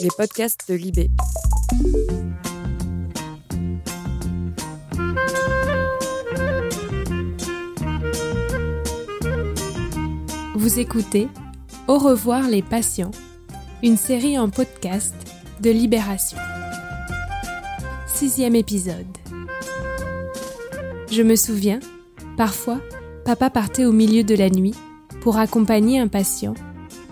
[0.00, 1.10] les podcasts de Libé.
[10.54, 11.28] Vous écoutez
[11.88, 13.10] Au revoir les patients,
[13.82, 15.14] une série en podcast
[15.60, 16.38] de Libération.
[18.06, 19.06] Sixième épisode.
[21.10, 21.80] Je me souviens,
[22.36, 22.80] parfois,
[23.24, 24.74] papa partait au milieu de la nuit
[25.22, 26.54] pour accompagner un patient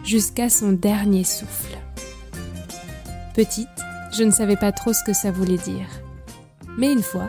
[0.05, 1.86] jusqu'à son dernier souffle.
[3.37, 3.69] Petite,
[4.17, 5.89] je ne savais pas trop ce que ça voulait dire.
[6.79, 7.29] Mais une fois,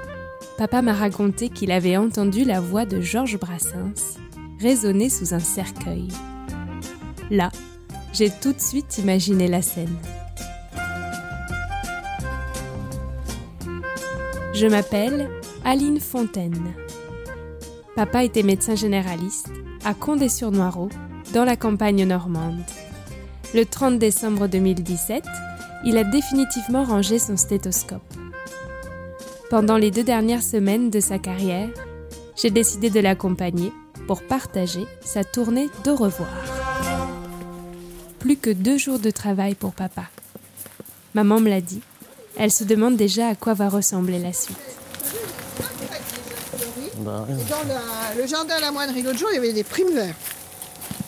[0.58, 4.18] papa m'a raconté qu'il avait entendu la voix de Georges Brassens
[4.62, 6.08] résonner sous un cercueil.
[7.30, 7.52] Là,
[8.14, 9.98] j'ai tout de suite imaginé la scène.
[14.54, 15.30] Je m'appelle
[15.66, 16.74] Aline Fontaine.
[17.98, 19.50] Papa était médecin généraliste
[19.84, 20.88] à Condé-sur-Noireau,
[21.34, 22.64] dans la campagne normande.
[23.54, 25.26] Le 30 décembre 2017,
[25.84, 28.02] il a définitivement rangé son stéthoscope.
[29.50, 31.70] Pendant les deux dernières semaines de sa carrière,
[32.36, 33.72] j'ai décidé de l'accompagner
[34.08, 36.30] pour partager sa tournée de revoir.
[38.20, 40.04] Plus que deux jours de travail pour papa.
[41.14, 41.82] Maman me l'a dit,
[42.38, 44.58] elle se demande déjà à quoi va ressembler la suite.
[47.00, 47.26] Bah.
[47.50, 49.88] Dans la- le jardin à la moinerie, l'autre jour, il y avait des primes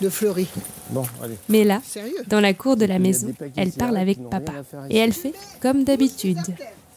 [0.01, 0.47] de fleuris.
[0.89, 1.37] Bon, allez.
[1.49, 4.53] Mais là, Sérieux dans la cour de la maison, elle parle avec papa.
[4.89, 6.39] Et elle fait comme d'habitude,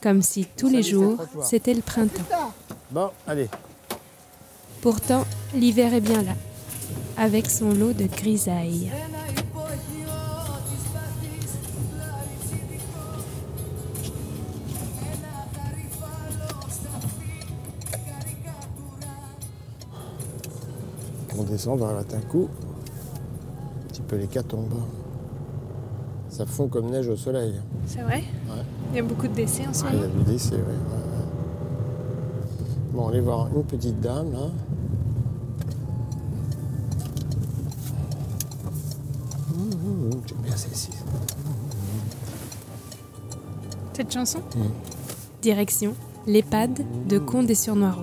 [0.01, 2.53] comme si tous les jours, c'était le printemps.
[2.91, 3.49] Bon, allez.
[4.81, 6.35] Pourtant, l'hiver est bien là,
[7.17, 8.91] avec son lot de grisailles.
[21.39, 22.49] On descend dans la coup.
[24.13, 24.83] Peu tombent.
[26.29, 27.55] Ça fond comme neige au soleil.
[27.87, 28.23] C'est vrai?
[28.91, 30.67] Il y a beaucoup de décès en ce Il y a du décès, ouais, ouais.
[32.93, 34.51] Bon, on voir une petite dame, là.
[39.49, 40.91] Mmh, mmh, mmh, J'aime bien celle-ci.
[43.95, 44.41] Cette chanson?
[45.41, 45.95] Direction
[46.27, 48.03] l'EHPAD de Condé-sur-Noireau.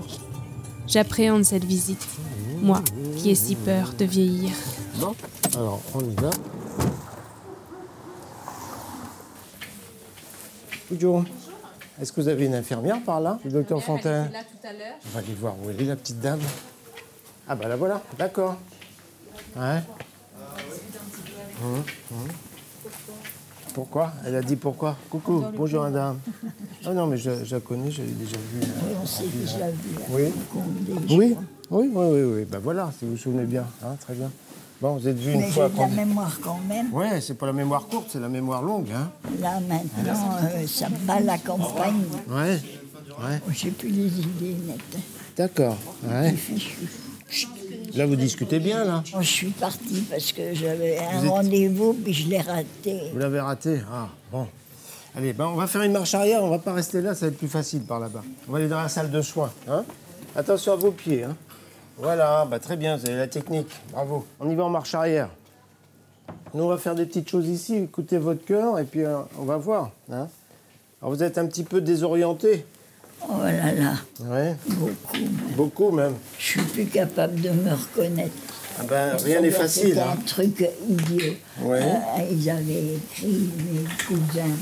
[0.87, 2.07] J'appréhende cette visite,
[2.63, 2.81] moi
[3.15, 4.53] qui ai si peur de vieillir.
[4.99, 5.13] Bon,
[5.55, 6.29] alors on y va.
[10.91, 11.23] Bonjour.
[12.01, 15.55] Est-ce que vous avez une infirmière par là Le docteur Fontaine On va aller voir
[15.61, 16.39] où elle est, la petite dame.
[17.47, 18.55] Ah bah la voilà, d'accord.
[19.55, 19.81] Ouais.
[21.61, 22.27] Hum, hum.
[23.73, 24.13] Pourquoi?
[24.25, 24.95] Elle a dit pourquoi?
[25.09, 26.19] Coucou, bonjour madame.
[26.85, 28.61] Ah non mais je, je la connais, je l'ai déjà vue.
[29.01, 30.33] On s'est déjà vu à Oui.
[30.51, 31.43] Condé, je Oui, crois.
[31.71, 32.45] Oui, oui, oui, oui.
[32.49, 33.65] Ben voilà, si vous vous souvenez bien.
[33.83, 34.31] Hein, très bien.
[34.81, 36.93] Bon, vous êtes vu une Mais fois j'ai de la qu'on- mémoire quand même.
[36.93, 39.09] Ouais, c'est pas la mémoire courte, c'est la mémoire longue, hein.
[39.41, 42.01] Là, maintenant, euh, ça bat la campagne.
[42.29, 42.59] Ouais,
[43.09, 43.41] ouais.
[43.51, 45.01] J'ai plus les idées nettes.
[45.35, 45.75] D'accord.
[46.07, 46.33] Ouais.
[46.33, 46.77] Fichu.
[47.95, 49.03] Là, vous discutez bien, là.
[49.19, 53.01] Je suis partie parce que j'avais un Vous êtes- rendez-vous, puis je l'ai raté.
[53.11, 53.81] Vous l'avez raté.
[53.91, 54.47] Ah, bon.
[55.15, 57.31] Allez, ben, on va faire une marche arrière, on va pas rester là, ça va
[57.31, 58.23] être plus facile par là-bas.
[58.47, 59.83] On va aller dans la salle de soins, hein.
[60.35, 61.35] Attention à vos pieds, hein.
[62.01, 63.69] Voilà, bah, très bien, vous avez la technique.
[63.91, 64.25] Bravo.
[64.39, 65.29] On y va en marche arrière.
[66.53, 69.43] Nous, on va faire des petites choses ici, écoutez votre cœur, et puis euh, on
[69.43, 69.91] va voir.
[70.11, 70.27] Hein.
[71.01, 72.65] Alors, vous êtes un petit peu désorienté.
[73.27, 75.17] Oh là là, Ouais, beaucoup.
[75.17, 75.55] même.
[75.57, 76.13] beaucoup même.
[76.37, 78.31] Je suis plus capable de me reconnaître.
[78.79, 79.97] Ah ben, rien n'est facile.
[79.97, 80.13] être hein.
[80.17, 81.33] un truc idiot.
[81.61, 81.81] Ouais.
[81.81, 84.55] Euh, ils avaient écrit, mes cousins,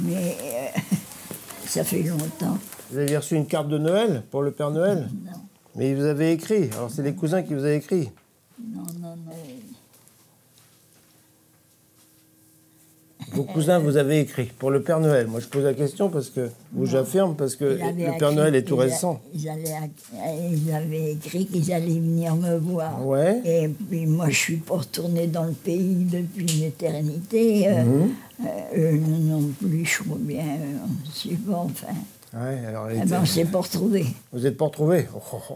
[0.00, 0.80] mais euh,
[1.66, 2.58] ça fait longtemps.
[2.90, 5.08] Vous avez reçu une carte de Noël pour le Père Noël?
[5.24, 5.32] Non,
[5.76, 6.70] Mais vous avez écrit.
[6.72, 8.10] Alors, c'est les cousins qui vous avez écrit.
[8.74, 9.32] non, non, non.
[13.32, 15.26] Vos cousins vous avez écrit pour le Père Noël.
[15.26, 18.34] Moi, je pose la question parce que, ou j'affirme parce que avaient le Père écrit-
[18.36, 19.20] Noël est tout récent.
[19.34, 19.48] Ils,
[20.72, 23.04] avaient écrit qu'ils allaient venir me voir.
[23.04, 23.40] Ouais.
[23.44, 27.66] Et puis moi, je suis pas retournée dans le pays depuis une éternité.
[27.68, 28.10] Euh, Mhm.
[28.46, 30.44] euh, eux non plus, je crois bien.
[30.44, 31.94] euh, on ne sait pas, enfin.
[32.34, 34.06] Ouais, alors, Eh ben, on s'est pas retrouvés.
[34.32, 35.54] Vous n'êtes pas retrouvé Oh, oh, oh.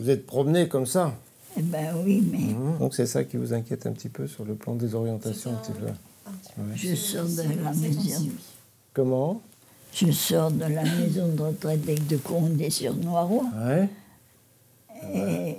[0.00, 1.14] Vous êtes promené comme ça
[1.58, 2.78] Eh ben oui, mais Mhm.
[2.78, 5.56] Donc, c'est ça qui vous inquiète un petit peu sur le plan des orientations un
[5.56, 5.86] petit peu.
[6.74, 8.28] je sors de la maison.
[8.94, 9.42] Comment?
[9.92, 13.42] Je sors de la maison de retraite de Condé sur Noireau.
[13.66, 13.88] Ouais.
[15.14, 15.54] Et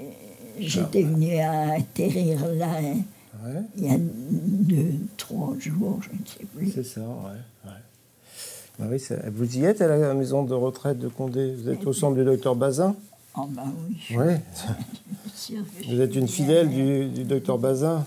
[0.59, 2.97] j'étais venue à atterrir là hein,
[3.43, 6.71] Ouais, il y a deux, trois jours, je ne sais plus.
[6.71, 7.65] c'est ça, ouais.
[7.65, 7.71] ouais.
[8.79, 9.03] Bah oui,
[9.33, 11.53] vous y êtes à la maison de retraite de Condé?
[11.55, 12.95] Vous êtes au centre du docteur Bazin?
[13.35, 14.35] Oh ben oui, Oui.
[15.47, 18.05] que Vous êtes une fidèle du, du docteur Bazin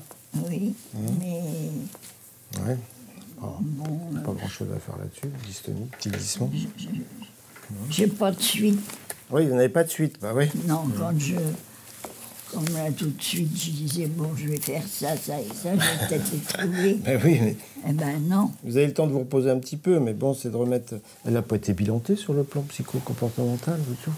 [0.49, 0.75] Oui,
[1.21, 1.41] mais
[2.65, 2.77] Ouais.
[3.41, 5.29] Pas grand-chose à faire là-dessus.
[5.47, 6.51] Dystonie, petit glissement.
[7.91, 8.79] J'ai pas de suite.
[9.31, 10.17] Oui, vous n'avez pas de suite.
[10.21, 10.47] Bah oui.
[10.67, 11.35] Non, quand je.
[12.53, 15.71] Comme là, tout de suite, je disais, bon, je vais faire ça, ça et ça,
[15.75, 16.95] je vais peut-être les trouver.
[16.95, 17.57] Bah oui, mais
[17.89, 18.53] Eh ben non.
[18.63, 20.95] vous avez le temps de vous reposer un petit peu, mais bon, c'est de remettre.
[21.27, 24.13] Elle n'a pas été bilantée sur le plan psycho-comportemental, vous tout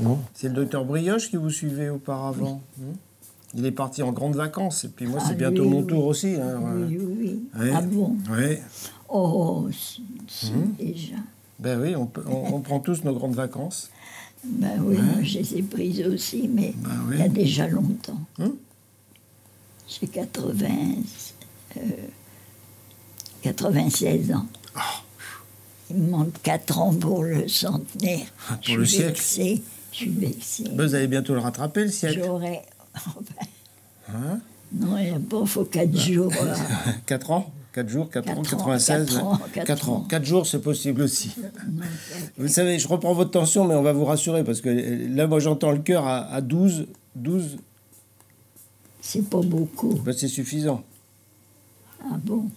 [0.00, 0.18] Non.
[0.34, 2.62] C'est le docteur Brioche qui vous suivait auparavant.
[2.80, 2.84] hein?
[3.54, 5.86] Il est parti en grandes vacances, et puis moi, c'est Ah bientôt oui, mon oui.
[5.86, 6.34] tour aussi.
[6.34, 7.60] hein, Oui, oui, oui.
[7.60, 7.70] ouais.
[7.74, 8.16] Ah bon?
[8.30, 8.62] Ouais.
[9.08, 9.68] Oh,
[10.28, 10.74] si, Hum.
[10.78, 11.16] déjà.
[11.58, 13.90] Ben oui, on, peut- on- on prend tous nos grandes vacances.
[14.44, 17.14] Ben oui, moi, je les ai prises aussi, mais Ben oui.
[17.16, 18.20] il y a déjà longtemps.
[18.38, 18.54] Hum.
[19.88, 20.66] J'ai 80,
[21.78, 21.80] euh,
[23.42, 24.46] 96 ans.
[25.90, 28.26] Il me manque 4 ans pour le centenaire.
[28.50, 29.22] Ah, pour je le siècle.
[29.98, 30.10] Je.
[30.10, 32.22] Ben, vous allez bientôt le rattraper, le siècle.
[32.24, 32.62] J'aurais.
[33.08, 33.46] oh, ben,
[34.14, 34.40] Hein?
[34.72, 36.32] Non, il a pas, il faut 4 jours.
[36.44, 36.54] là.
[37.06, 37.52] 4 ans?
[37.72, 39.38] 4 jours 4, ans Quatre ans, 96 quatre ans, ouais.
[39.52, 39.94] quatre Quatre ans.
[39.96, 40.00] ans.
[40.08, 41.30] 4 jours, c'est possible aussi.
[42.38, 45.26] Vous savez, je reprends votre tension, mais on va vous rassurer, parce que euh, là,
[45.26, 46.86] moi, j'entends le cœur à, à 12.
[47.16, 47.58] 12,
[49.00, 49.94] C'est pas beaucoup.
[50.04, 50.82] ben, c'est suffisant.
[52.02, 52.48] Ah bon?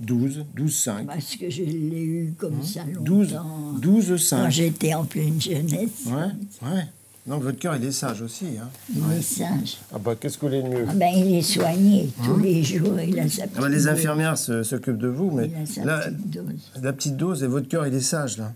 [0.00, 1.06] 12, 12, 5.
[1.06, 3.00] Parce que je l'ai eu comme ça longtemps.
[3.02, 3.36] 12,
[3.80, 4.50] 12, Quand 5.
[4.50, 6.06] j'étais en pleine jeunesse.
[6.06, 6.84] Ouais, ouais.
[7.26, 8.44] Non, votre cœur, il est sage aussi.
[8.62, 8.68] Hein.
[8.94, 9.78] Il est sage.
[9.92, 10.86] Ah bah, qu'est-ce que vous voulez de mieux?
[10.88, 13.00] Ah ben, il est soigné tous les jours.
[13.00, 13.88] Il a sa petite Ah bah, Les dose.
[13.88, 16.70] infirmières s'occupent de vous, mais Il a sa là, petite dose.
[16.82, 18.52] la petite dose, et votre cœur, il est sage, là.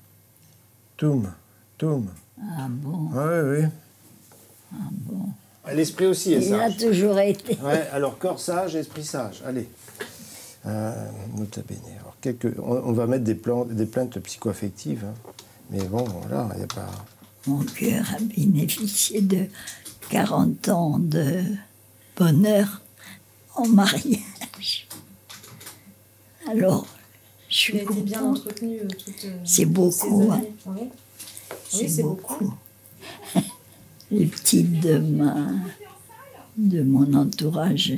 [0.98, 1.32] Toum,
[1.78, 2.06] toum.
[2.40, 3.08] Ah bon?
[3.12, 3.66] Ouais, oui.
[5.64, 6.76] Ah, L'esprit aussi est Il a sage.
[6.78, 7.58] toujours été.
[7.62, 9.42] Ouais, alors corps sage, esprit sage.
[9.44, 9.68] Allez.
[10.66, 11.78] Euh, nota bene.
[12.00, 15.04] Alors, quelques, on, on va mettre des, plans, des plaintes psychoaffectives.
[15.06, 15.14] hein.
[15.70, 16.90] Mais bon, voilà, il n'y a pas.
[17.46, 19.46] Mon cœur a bénéficié de
[20.10, 21.42] 40 ans de
[22.16, 22.82] bonheur
[23.54, 24.86] en mariage.
[26.48, 26.86] Alors,
[27.48, 27.84] je suis bien
[28.20, 28.38] contente.
[28.38, 30.34] entretenu euh, toutes euh, C'est ces beaucoup, hein.
[30.34, 30.54] années.
[30.66, 30.88] Oui.
[31.74, 32.52] Oui, c'est beaucoup.
[34.10, 35.46] Les petites de, ma,
[36.56, 37.94] de mon entourage,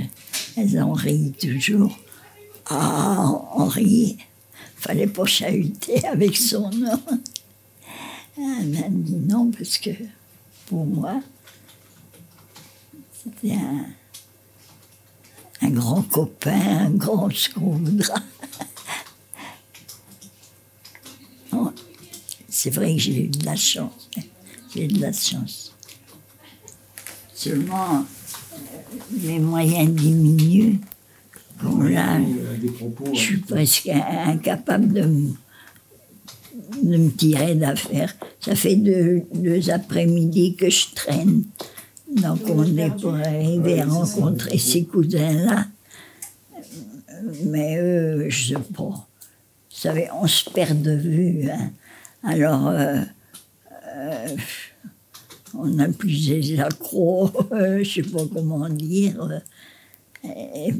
[0.56, 1.96] elles en rient toujours.
[2.74, 4.16] Ah, Henri,
[4.76, 7.02] fallait pas chahuter avec son nom.
[8.38, 9.90] Elle m'a dit non, parce que
[10.66, 11.20] pour moi,
[13.12, 13.58] c'était
[15.60, 18.14] un, grand copain, un grand ce qu'on voudra.
[22.48, 24.08] C'est vrai que j'ai eu de la chance.
[24.74, 25.74] J'ai eu de la chance.
[27.34, 30.78] Seulement, euh, les moyens diminuent.
[31.62, 32.18] Bon, là,
[33.12, 35.28] je suis presque incapable de me,
[36.82, 38.14] de me tirer d'affaire.
[38.40, 41.44] Ça fait deux, deux après-midi que je traîne.
[42.08, 45.66] Donc on est pour arriver à rencontrer ces cousins-là.
[47.44, 48.82] Mais eux, je sais pas.
[48.84, 49.06] Vous
[49.70, 51.48] savez, on se perd de vue.
[51.50, 51.70] hein.
[52.24, 53.00] Alors, euh,
[53.96, 54.28] euh,
[55.54, 59.22] on a plus des accros, euh, je sais pas comment dire.
[59.22, 59.38] euh,
[60.24, 60.72] Et,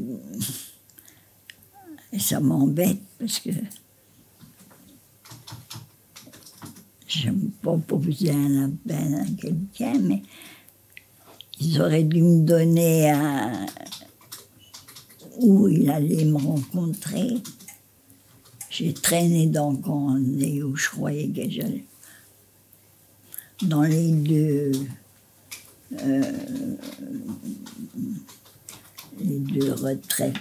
[2.13, 3.49] et ça m'embête parce que
[7.07, 10.21] j'aime pas poser un appel à quelqu'un, mais
[11.59, 13.11] ils auraient dû me donner
[15.39, 17.41] où il allait me rencontrer.
[18.69, 21.85] J'ai traîné dans Condé où je croyais que j'allais.
[23.63, 24.71] Dans les deux.
[25.99, 26.21] euh,
[29.19, 30.33] les deux retraites.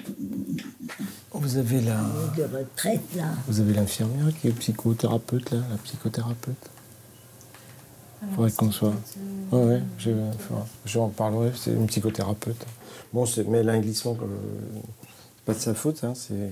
[1.42, 1.94] Vous avez la.
[3.16, 3.24] Là.
[3.48, 6.70] Vous avez l'infirmière qui est psychothérapeute, là, la psychothérapeute.
[8.36, 8.94] Faudrait qu'on soit.
[9.50, 12.64] Ouais, ouais, je, enfin, je en parlerai, c'est une psychothérapeute.
[13.12, 14.78] Bon, c'est- mais elle a un glissement, comme, euh,
[15.44, 16.50] pas de sa faute, hein, c'est.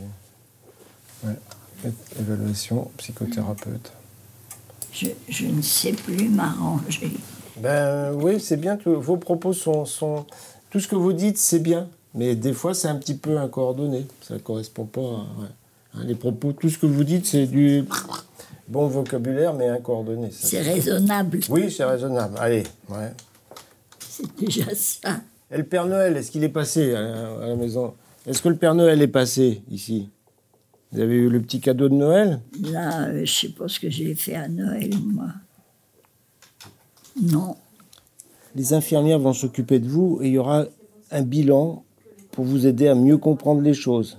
[1.24, 1.92] Ouais.
[2.18, 3.92] Évaluation, psychothérapeute.
[4.92, 7.12] Je, je ne sais plus m'arranger.
[7.58, 10.26] Ben oui, c'est bien que vos propos sont, sont.
[10.70, 11.88] Tout ce que vous dites, c'est bien.
[12.14, 14.06] Mais des fois, c'est un petit peu incoordonné.
[14.22, 15.04] Ça ne correspond pas à.
[15.04, 15.48] ouais.
[15.94, 17.84] Hein, les propos, tout ce que vous dites, c'est du
[18.68, 20.28] bon vocabulaire, mais incoordonné.
[20.32, 21.40] C'est raisonnable.
[21.48, 22.36] Oui, c'est raisonnable.
[22.38, 23.12] Allez, ouais.
[24.08, 25.20] C'est déjà ça.
[25.50, 27.94] Et le Père Noël, est-ce qu'il est passé à la, à la maison?
[28.26, 30.08] Est-ce que le Père Noël est passé ici?
[30.92, 32.40] Vous avez eu le petit cadeau de Noël?
[32.60, 35.28] Là, euh, je sais pas ce que j'ai fait à Noël, moi.
[37.20, 37.56] Non.
[38.54, 40.66] Les infirmières vont s'occuper de vous et il y aura
[41.10, 41.84] un bilan
[42.40, 44.16] pour vous aider à mieux comprendre les choses.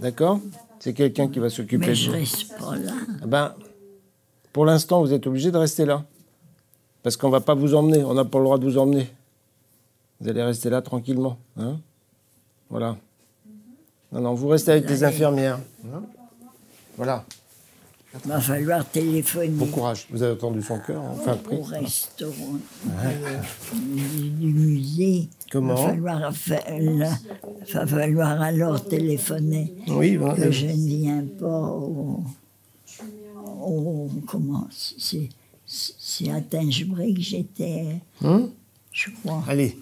[0.00, 0.38] D'accord?
[0.78, 2.12] C'est quelqu'un qui va s'occuper Mais de je vous.
[2.16, 2.92] reste pas là.
[3.20, 3.54] Ah Ben,
[4.52, 6.04] pour l'instant, vous êtes obligé de rester là.
[7.02, 8.04] Parce qu'on va pas vous emmener.
[8.04, 9.10] On n'a pas le droit de vous emmener.
[10.20, 11.36] Vous allez rester là tranquillement.
[11.56, 11.80] Hein?
[12.68, 12.96] Voilà.
[14.12, 15.58] Non, non, vous restez avec les infirmières.
[15.92, 16.02] hein?
[16.96, 17.24] voilà.
[18.12, 20.06] Il va falloir téléphoner Bon courage.
[20.10, 21.56] Vous avez entendu son cœur, hein enfin pris.
[21.56, 22.58] au restaurant
[23.72, 25.28] du, du musée.
[25.52, 31.24] Comment Il va falloir, fa- va falloir alors téléphoner Oui, bon, que je ne viens
[31.38, 32.20] pas au.
[33.64, 34.66] au comment
[35.66, 37.84] C'est à Tingebray que j'étais,
[38.24, 38.48] hein?
[38.92, 39.44] je crois.
[39.46, 39.78] Allez.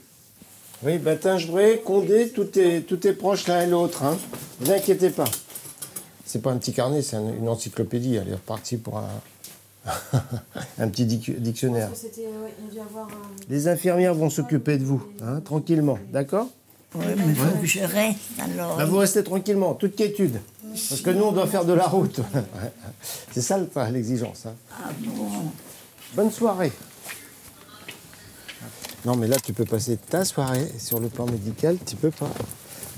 [0.84, 4.04] Oui, ben Tingebray, Condé, tout est, tout est proche l'un et l'autre.
[4.04, 4.16] Hein.
[4.60, 5.24] Ne vous inquiétez pas.
[6.28, 8.16] C'est pas un petit carnet, c'est un- une encyclopédie.
[8.16, 9.08] Elle est repartie pour un,
[10.78, 11.88] un petit dic- dictionnaire.
[11.94, 13.10] C'était, ouais, il y a dû avoir un...
[13.48, 16.48] Les infirmières vont s'occuper de vous, hein, tranquillement, d'accord
[16.94, 18.76] Oui, mais il faut que je reste alors.
[18.76, 20.38] Bah, Vous restez tranquillement, toute quiétude.
[20.70, 22.20] Parce que nous, on doit faire de la route.
[23.32, 24.44] c'est ça le- l'exigence.
[24.44, 24.52] hein.
[24.84, 25.28] Ah bon
[26.14, 26.72] Bonne soirée.
[29.06, 32.28] Non, mais là, tu peux passer ta soirée sur le plan médical, tu peux pas.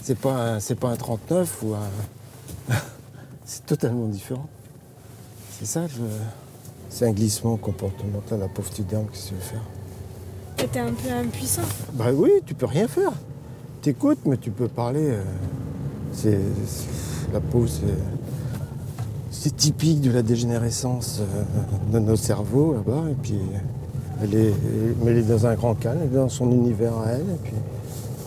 [0.02, 2.74] C'est pas un, c'est pas un 39 ou un.
[3.50, 4.46] c'est totalement différent.
[5.58, 5.80] C'est ça,
[6.88, 8.38] c'est un glissement comportemental.
[8.38, 9.62] La pauvre petite dame, qu'est-ce que tu veux faire?
[10.56, 11.62] T'étais un peu impuissant.
[11.94, 13.10] Bah oui, tu peux rien faire.
[13.82, 15.02] T'écoutes, mais tu peux parler.
[15.02, 15.22] euh,
[16.12, 17.80] c'est, c'est- la peau, c'est,
[19.32, 23.02] c'est typique de la dégénérescence euh, de nos cerveaux là-bas.
[23.10, 23.38] Et puis,
[24.22, 24.54] elle est,
[25.02, 27.20] mais elle est dans un grand calme, elle est dans son univers à elle.
[27.30, 27.54] Et puis,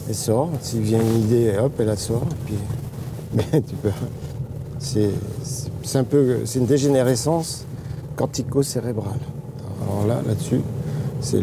[0.10, 0.50] elle sort.
[0.62, 2.24] S'il vient une idée, hop, elle la sort.
[2.24, 2.56] Et puis,
[3.54, 3.90] mais tu peux.
[4.84, 7.66] C'est, un peu, c'est une dégénérescence
[8.16, 9.20] cortico-cérébrale.
[9.82, 10.62] Alors là, là-dessus,
[11.22, 11.42] c'est.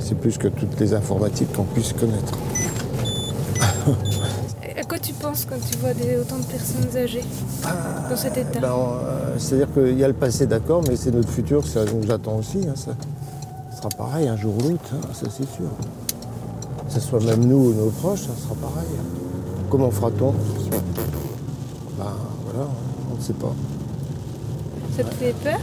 [0.00, 2.34] C'est plus que toutes les informatiques qu'on puisse connaître.
[4.78, 7.24] À quoi tu penses quand tu vois des, autant de personnes âgées
[8.10, 8.60] dans cet état?
[8.60, 12.10] Ben, euh, C'est-à-dire qu'il y a le passé, d'accord, mais c'est notre futur, ça nous
[12.10, 12.58] attend aussi.
[12.68, 12.92] hein, ça.
[13.70, 15.70] ça sera pareil un jour ou l'autre, hein, ça c'est sûr.
[16.86, 18.88] Que ce soit même nous ou nos proches, ça sera pareil.
[19.70, 20.34] Comment fera-t-on?
[22.54, 22.70] Voilà,
[23.12, 23.52] on ne sait pas.
[24.96, 25.60] Ça te fait peur?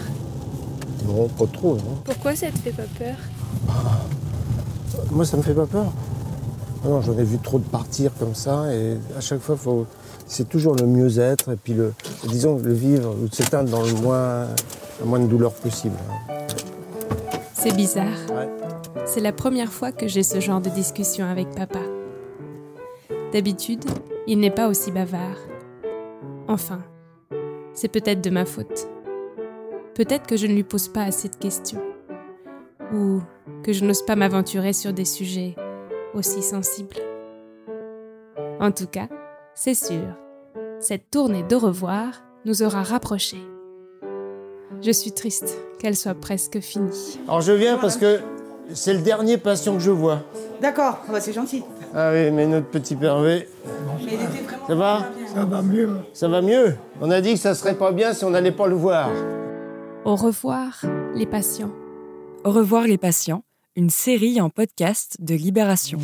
[1.08, 1.98] Non, pas trop, non.
[2.04, 3.16] Pourquoi ça te fait pas peur?
[5.12, 5.86] Moi, ça me fait pas peur.
[6.84, 9.86] Non, non, j'en ai vu trop de partir comme ça, et à chaque fois, faut...
[10.28, 11.94] c'est toujours le mieux-être, et puis le,
[12.28, 14.48] disons, le vivre, ou de s'éteindre dans le moins,
[15.00, 15.96] la moins de douleur possible.
[16.10, 16.34] hein.
[17.54, 18.06] C'est bizarre.
[18.30, 18.50] Ouais.
[19.06, 21.80] C'est la première fois que j'ai ce genre de discussion avec papa.
[23.32, 23.86] D'habitude,
[24.28, 25.38] il n'est pas aussi bavard.
[26.48, 26.82] Enfin,
[27.74, 28.88] c'est peut-être de ma faute.
[29.96, 31.82] Peut-être que je ne lui pose pas assez de questions.
[32.94, 33.22] Ou
[33.64, 35.56] que je n'ose pas m'aventurer sur des sujets
[36.14, 36.98] aussi sensibles.
[38.60, 39.08] En tout cas,
[39.56, 40.16] c'est sûr,
[40.80, 43.42] cette tournée de revoir nous aura rapprochés.
[44.82, 47.20] Je suis triste qu'elle soit presque finie.
[47.28, 48.20] Alors je viens parce que
[48.74, 50.22] c'est le dernier patient que je vois.
[50.62, 51.64] D'accord, ah bah, c'est gentil.
[51.94, 53.48] Ah oui, mais notre petit Hervé,
[54.04, 55.90] Mais il était vraiment ça va Ça va mieux.
[56.14, 58.68] Ça va mieux On a dit que ça serait pas bien si on n'allait pas
[58.68, 59.10] le voir.
[60.06, 60.82] Au revoir,
[61.14, 61.72] les patients.
[62.44, 63.44] Au revoir les patients,
[63.76, 66.00] une série en podcast de Libération.